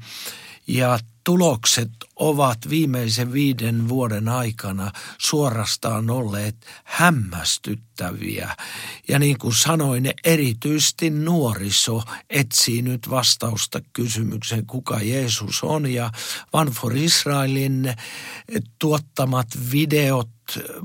ja 0.67 0.99
tulokset 1.25 1.91
ovat 2.17 2.59
viimeisen 2.71 3.33
viiden 3.33 3.89
vuoden 3.89 4.29
aikana 4.29 4.93
suorastaan 5.19 6.11
olleet 6.11 6.57
hämmästyttäviä. 6.85 8.57
Ja 9.09 9.19
niin 9.19 9.39
kuin 9.39 9.55
sanoin, 9.55 10.13
erityisesti 10.25 11.11
nuoriso 11.11 12.03
etsii 12.31 12.83
nyt 12.83 13.11
vastausta 13.11 13.81
kysymykseen, 13.93 14.67
kuka 14.67 15.01
Jeesus 15.03 15.63
on. 15.63 15.93
Ja 15.93 16.11
Van 16.53 16.69
for 16.69 16.97
Israelin 16.97 17.95
tuottamat 18.79 19.49
videot 19.73 20.34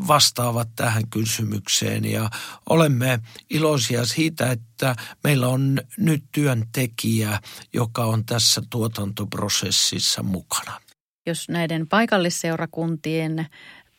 vastaavat 0.07 0.69
tähän 0.75 1.09
kysymykseen 1.09 2.05
ja 2.05 2.29
olemme 2.69 3.19
iloisia 3.49 4.05
siitä, 4.05 4.51
että 4.51 4.95
meillä 5.23 5.47
on 5.47 5.81
nyt 5.97 6.23
työntekijä, 6.31 7.39
joka 7.73 8.05
on 8.05 8.25
tässä 8.25 8.61
tuotantoprosessissa 8.69 10.23
mukana. 10.23 10.81
Jos 11.25 11.49
näiden 11.49 11.87
paikallisseurakuntien 11.87 13.45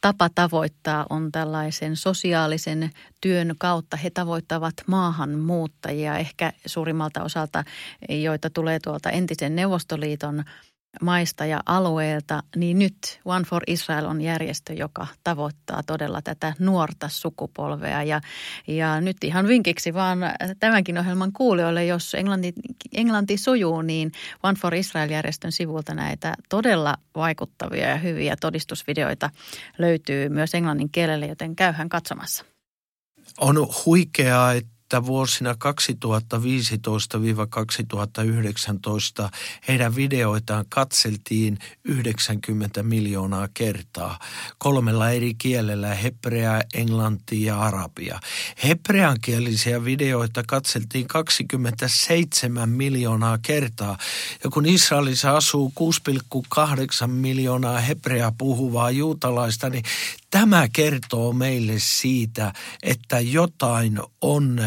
tapa 0.01 0.29
tavoittaa 0.35 1.07
on 1.11 1.33
tällaisen 1.33 1.97
sosiaalisen 1.97 2.91
työn 3.21 3.55
kautta. 3.59 3.97
He 3.97 4.11
tavoittavat 4.11 4.75
maahanmuuttajia 4.87 6.19
ehkä 6.19 6.53
suurimmalta 6.67 7.23
osalta, 7.23 7.65
joita 8.09 8.51
tulee 8.51 8.81
tuolta 8.81 9.11
entisen 9.11 9.57
Neuvostoliiton– 9.57 10.45
maista 11.03 11.47
ja 11.47 11.61
alueelta, 11.67 12.43
niin 12.57 12.79
nyt 12.79 13.21
One 13.25 13.45
for 13.45 13.63
Israel 13.67 14.07
on 14.07 14.21
järjestö, 14.21 14.73
joka 14.73 15.07
tavoittaa 15.25 15.83
todella 15.83 16.23
tätä 16.23 16.55
nuorta 16.59 17.09
sukupolvea. 17.09 18.03
Ja, 18.03 18.21
ja 18.67 19.01
nyt 19.01 19.17
ihan 19.25 19.49
vinkiksi 19.49 19.95
vaan 19.95 20.19
tämänkin 20.61 20.99
ohjelman 20.99 21.33
kuulijoille, 21.33 21.85
jos 21.85 22.15
englanti, 22.15 22.53
englanti 22.95 23.37
sujuu, 23.37 23.83
niin 23.83 24.13
One 24.43 24.59
for 24.59 24.75
Israel-järjestön 24.75 25.53
sivulta 25.53 25.95
näitä 25.95 26.35
todella 26.49 26.97
vaikuttavia 27.15 27.89
ja 27.89 27.97
hyviä 27.97 28.37
todistusvideoita 28.41 29.31
löytyy 29.79 30.29
myös 30.29 30.55
englannin 30.55 30.91
kielelle, 30.93 31.27
joten 31.27 31.57
käyhän 31.57 31.89
katsomassa. 31.89 32.45
On 33.41 33.69
huikeaa, 33.87 34.53
että 34.53 34.80
että 34.91 35.07
vuosina 35.07 35.53
2015-2019 35.53 35.57
heidän 39.69 39.97
videoitaan 39.97 40.65
katseltiin 40.69 41.59
90 41.85 42.83
miljoonaa 42.83 43.49
kertaa 43.55 44.19
kolmella 44.59 45.11
eri 45.11 45.35
kielellä, 45.35 45.95
hebrea, 45.95 46.61
englanti 46.75 47.45
ja 47.45 47.61
arabia. 47.61 48.21
Hebreankielisiä 48.65 49.85
videoita 49.85 50.43
katseltiin 50.47 51.09
27 51.09 52.69
miljoonaa 52.69 53.39
kertaa 53.43 53.99
ja 54.45 54.51
kun 54.51 54.67
Israelissa 54.67 55.37
asuu 55.37 55.73
6,8 55.81 57.07
miljoonaa 57.07 57.81
hebrea 57.81 58.33
puhuvaa 58.39 58.91
juutalaista, 58.91 59.71
niin 59.71 59.85
tämä 60.31 60.69
kertoo 60.73 61.33
meille 61.33 61.75
siitä, 61.77 62.53
että 62.83 63.21
jotain 63.21 64.01
on 64.21 64.61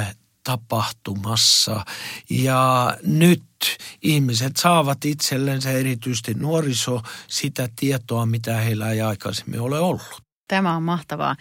tapahtumassa 0.44 1.86
ja 2.30 2.98
nyt 3.06 3.44
ihmiset 4.02 4.58
saavat 4.58 5.06
itsellensä 5.06 5.72
erityisesti 5.72 6.34
nuoriso 6.34 7.02
sitä 7.28 7.70
tietoa, 7.80 8.26
mitä 8.26 8.58
heillä 8.58 8.92
ei 8.92 9.02
aikaisemmin 9.02 9.60
ole 9.60 9.80
ollut. 9.80 10.24
Tämä 10.48 10.76
on 10.76 10.84
mahtavaa. 10.84 11.36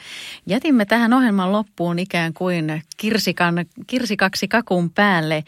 Jätimme 0.46 0.84
tähän 0.84 1.12
ohjelman 1.12 1.52
loppuun 1.52 1.98
ikään 1.98 2.32
kuin 2.34 2.82
kirsikan, 2.96 3.54
kirsikaksi 3.86 4.48
kakun 4.48 4.90
päälle 4.90 5.44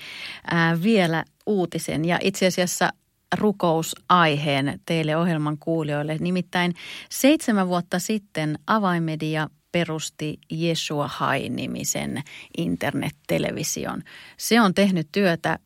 ää, 0.50 0.82
vielä 0.82 1.24
uutisen. 1.46 2.04
Ja 2.04 2.18
itse 2.22 2.46
asiassa 2.46 2.92
rukousaiheen 3.36 4.80
teille 4.86 5.16
ohjelman 5.16 5.58
kuulijoille. 5.58 6.16
Nimittäin 6.20 6.74
seitsemän 7.10 7.68
vuotta 7.68 7.98
sitten 7.98 8.58
Avaimedia 8.66 9.48
perusti 9.72 10.38
Jesua 10.50 11.08
Hai-nimisen 11.08 12.22
internettelevision. 12.58 14.02
Se 14.36 14.60
on 14.60 14.74
tehnyt 14.74 15.08
työtä 15.12 15.58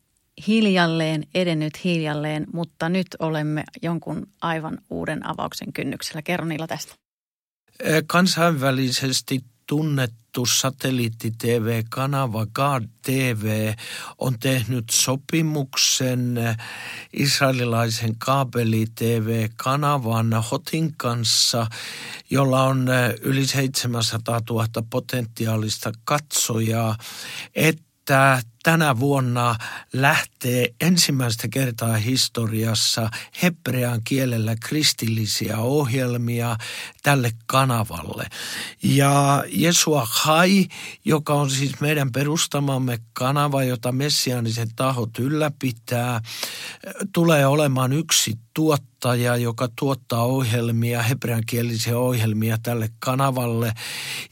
hiljalleen, 0.46 1.24
edennyt 1.35 1.85
hiljalleen, 1.85 2.46
mutta 2.52 2.88
nyt 2.88 3.07
olemme 3.18 3.64
jonkun 3.83 4.26
aivan 4.42 4.78
uuden 4.90 5.26
avauksen 5.26 5.72
kynnyksellä. 5.72 6.22
Kerro 6.22 6.46
tästä. 6.68 6.94
Kansainvälisesti 8.07 9.40
tunnettu 9.68 10.46
satelliitti-TV-kanava 10.46 12.46
God 12.54 12.85
TV 13.02 13.72
on 14.18 14.38
tehnyt 14.38 14.85
sopimuksen 14.90 16.37
israelilaisen 17.12 18.18
kaapeli-TV-kanavan 18.18 20.44
Hotin 20.50 20.94
kanssa, 20.96 21.66
jolla 22.31 22.62
on 22.62 22.88
yli 23.22 23.46
700 23.46 24.40
000 24.50 24.66
potentiaalista 24.90 25.92
katsojaa, 26.04 26.96
että 27.54 28.42
tänä 28.68 28.98
vuonna 28.98 29.57
lähtee 29.92 30.74
ensimmäistä 30.81 31.48
kertaa 31.48 31.96
historiassa 31.96 33.11
hebrean 33.42 34.00
kielellä 34.04 34.57
kristillisiä 34.61 35.59
ohjelmia 35.59 36.57
tälle 37.02 37.31
kanavalle. 37.46 38.26
Ja 38.83 39.44
Jesua 39.50 40.07
Hai, 40.11 40.68
joka 41.04 41.35
on 41.35 41.50
siis 41.50 41.81
meidän 41.81 42.12
perustamamme 42.12 42.98
kanava, 43.12 43.64
jota 43.64 43.92
messiaaniset 43.92 44.70
tahot 44.76 45.18
ylläpitää, 45.18 46.20
tulee 47.12 47.46
olemaan 47.46 47.92
yksi 47.92 48.38
tuottaja, 48.54 49.37
joka 49.37 49.68
tuottaa 49.78 50.22
ohjelmia, 50.22 51.02
hebreankielisiä 51.02 51.98
ohjelmia 51.98 52.59
tälle 52.62 52.90
kanavalle. 52.98 53.72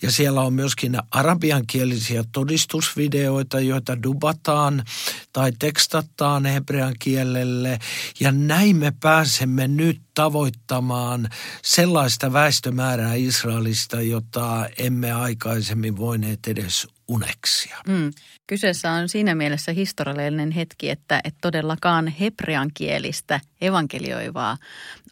Ja 0.02 0.10
siellä 0.10 0.40
on 0.40 0.52
myöskin 0.52 0.98
arabiankielisiä 1.10 2.24
todistusvideoita, 2.32 3.60
joita 3.60 4.02
dubataan 4.26 4.84
tai 5.32 5.52
tekstataan 5.58 6.46
hebrean 6.46 6.94
kielelle. 6.98 7.78
Ja 8.20 8.32
näin 8.32 8.76
me 8.76 8.92
pääsemme 9.00 9.68
nyt 9.68 10.00
tavoittamaan 10.14 11.28
sellaista 11.62 12.32
väestömäärää 12.32 13.14
Israelista, 13.14 14.00
jota 14.00 14.66
emme 14.78 15.12
aikaisemmin 15.12 15.96
voineet 15.96 16.38
edes 16.46 16.88
uneksia. 17.08 17.76
Mm. 17.88 18.12
Kyseessä 18.46 18.90
on 18.90 19.08
siinä 19.08 19.34
mielessä 19.34 19.72
historiallinen 19.72 20.50
hetki, 20.50 20.90
että, 20.90 21.20
että 21.24 21.38
todellakaan 21.40 22.08
hebreankielistä 22.08 23.40
evankelioivaa 23.60 24.56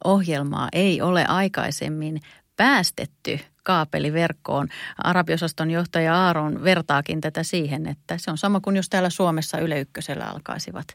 ohjelmaa 0.04 0.68
ei 0.72 1.02
ole 1.02 1.26
aikaisemmin 1.26 2.20
päästetty 2.56 3.40
kaapeliverkkoon. 3.64 4.68
Arabiosaston 5.04 5.70
johtaja 5.70 6.26
Aaron 6.26 6.64
vertaakin 6.64 7.20
tätä 7.20 7.42
siihen, 7.42 7.86
että 7.86 8.18
se 8.18 8.30
on 8.30 8.38
sama 8.38 8.60
kuin 8.60 8.76
jos 8.76 8.88
täällä 8.88 9.10
Suomessa 9.10 9.58
Yle 9.58 9.80
Ykkösellä 9.80 10.24
alkaisivat 10.24 10.86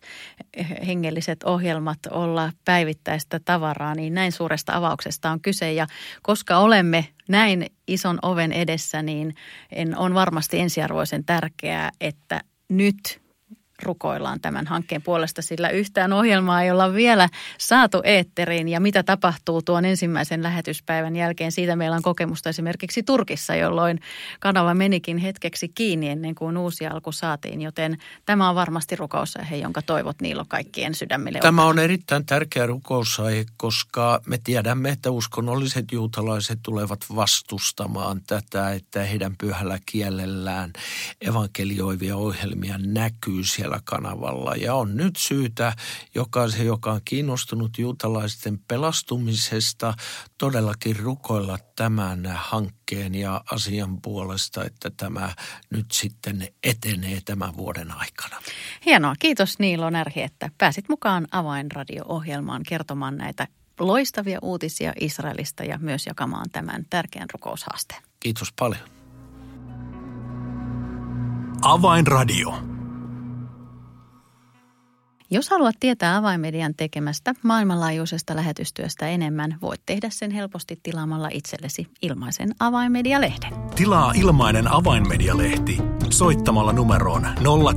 hengelliset 0.87 1.43
ohjelmat 1.43 1.99
olla 2.11 2.51
päivittäistä 2.65 3.39
tavaraa, 3.45 3.95
niin 3.95 4.13
näin 4.13 4.31
suuresta 4.31 4.73
avauksesta 4.73 5.31
on 5.31 5.41
kyse. 5.41 5.73
Ja 5.73 5.87
koska 6.21 6.57
olemme 6.57 7.07
näin 7.27 7.65
ison 7.87 8.19
oven 8.21 8.51
edessä, 8.51 9.01
niin 9.01 9.35
en, 9.71 9.97
on 9.97 10.13
varmasti 10.13 10.59
ensiarvoisen 10.59 11.25
tärkeää, 11.25 11.91
että 12.01 12.41
nyt 12.69 13.21
rukoillaan 13.83 14.39
tämän 14.39 14.67
hankkeen 14.67 15.01
puolesta, 15.01 15.41
sillä 15.41 15.69
yhtään 15.69 16.13
ohjelmaa 16.13 16.61
ei 16.61 16.71
olla 16.71 16.93
vielä 16.93 17.29
saatu 17.57 18.01
eetteriin. 18.03 18.67
Ja 18.67 18.79
mitä 18.79 19.03
tapahtuu 19.03 19.61
tuon 19.61 19.85
ensimmäisen 19.85 20.43
lähetyspäivän 20.43 21.15
jälkeen, 21.15 21.51
siitä 21.51 21.75
meillä 21.75 21.95
on 21.95 22.01
kokemusta 22.01 22.49
esimerkiksi 22.49 23.03
Turkissa, 23.03 23.55
jolloin 23.55 23.99
kanava 24.39 24.73
menikin 24.73 25.17
hetkeksi 25.17 25.69
kiinni 25.69 26.09
ennen 26.09 26.35
kuin 26.35 26.57
uusi 26.57 26.87
alku 26.87 27.11
saatiin. 27.11 27.61
Joten 27.61 27.97
tämä 28.25 28.49
on 28.49 28.55
varmasti 28.55 28.95
rukousaihe, 28.95 29.55
jonka 29.55 29.81
toivot 29.81 30.21
Niilo 30.21 30.45
kaikkien 30.47 30.95
sydämille. 30.95 31.39
Tämä 31.39 31.65
on 31.65 31.79
erittäin 31.79 32.25
tärkeä 32.25 32.65
rukousaihe, 32.65 33.45
koska 33.57 34.21
me 34.25 34.37
tiedämme, 34.43 34.89
että 34.89 35.11
uskonnolliset 35.11 35.91
juutalaiset 35.91 36.59
tulevat 36.63 36.99
vastustamaan 37.15 38.21
tätä, 38.27 38.71
että 38.71 39.03
heidän 39.03 39.35
pyhällä 39.37 39.79
kielellään 39.85 40.73
evankelioivia 41.21 42.15
ohjelmia 42.15 42.75
näkyy 42.77 43.43
siellä 43.43 43.68
siellä 43.69 43.81
kanavalla. 43.85 44.55
Ja 44.55 44.75
on 44.75 44.97
nyt 44.97 45.15
syytä 45.15 45.73
jokaisen, 46.15 46.65
joka 46.65 46.91
on 46.91 47.01
kiinnostunut 47.05 47.77
juutalaisten 47.77 48.59
pelastumisesta, 48.67 49.93
todellakin 50.37 50.95
rukoilla 50.95 51.57
tämän 51.75 52.25
hankkeen 52.25 53.15
ja 53.15 53.41
asian 53.51 54.01
puolesta, 54.01 54.63
että 54.65 54.89
tämä 54.97 55.33
nyt 55.69 55.85
sitten 55.91 56.47
etenee 56.63 57.19
tämän 57.25 57.57
vuoden 57.57 57.91
aikana. 57.91 58.41
Hienoa. 58.85 59.15
Kiitos 59.19 59.59
Niilo 59.59 59.89
Närhi, 59.89 60.21
että 60.21 60.49
pääsit 60.57 60.89
mukaan 60.89 61.27
Avainradio-ohjelmaan 61.31 62.61
kertomaan 62.69 63.17
näitä 63.17 63.47
loistavia 63.79 64.39
uutisia 64.41 64.93
Israelista 64.99 65.63
ja 65.63 65.77
myös 65.77 66.05
jakamaan 66.05 66.49
tämän 66.51 66.85
tärkeän 66.89 67.27
rukoushaasteen. 67.33 68.03
Kiitos 68.19 68.53
paljon. 68.59 68.81
Avainradio. 71.61 72.78
Jos 75.31 75.49
haluat 75.49 75.75
tietää 75.79 76.15
avaimedian 76.15 76.73
tekemästä 76.77 77.33
maailmanlaajuisesta 77.43 78.35
lähetystyöstä 78.35 79.07
enemmän, 79.07 79.57
voit 79.61 79.81
tehdä 79.85 80.09
sen 80.09 80.31
helposti 80.31 80.79
tilaamalla 80.83 81.29
itsellesi 81.31 81.87
ilmaisen 82.01 82.55
avainmedialehden. 82.59 83.53
Tilaa 83.75 84.11
ilmainen 84.15 84.73
avainmedialehti 84.73 85.77
soittamalla 86.09 86.73
numeroon 86.73 87.27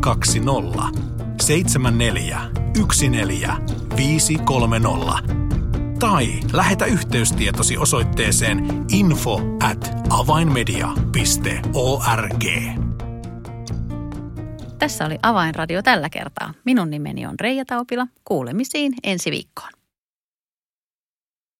020 0.00 0.82
74 1.42 2.40
14 3.10 5.18
tai 5.98 6.26
lähetä 6.52 6.84
yhteystietosi 6.84 7.78
osoitteeseen 7.78 8.84
info 8.88 9.40
at 9.62 9.92
avainmedia.org. 10.10 12.44
Tässä 14.82 15.06
oli 15.06 15.18
Avainradio 15.22 15.82
tällä 15.82 16.08
kertaa. 16.10 16.54
Minun 16.64 16.90
nimeni 16.90 17.26
on 17.26 17.40
Reija 17.40 17.64
Taupila. 17.64 18.06
Kuulemisiin 18.24 18.94
ensi 19.02 19.30
viikkoon. 19.30 19.81